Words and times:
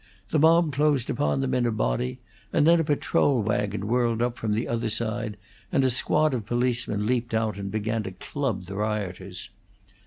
The 0.29 0.39
mob 0.39 0.73
closed 0.73 1.11
upon 1.11 1.41
them 1.41 1.53
in 1.53 1.67
a 1.67 1.71
body, 1.71 2.21
and 2.51 2.65
then 2.65 2.79
a 2.79 2.83
patrol 2.83 3.43
wagon 3.43 3.87
whirled 3.87 4.19
up 4.19 4.35
from 4.35 4.53
the 4.53 4.67
other 4.67 4.89
side, 4.89 5.37
and 5.71 5.83
a 5.83 5.91
squad 5.91 6.33
of 6.33 6.43
policemen 6.47 7.05
leaped 7.05 7.35
out 7.35 7.59
and 7.59 7.69
began 7.69 8.01
to 8.05 8.11
club 8.11 8.63
the 8.63 8.77
rioters. 8.77 9.51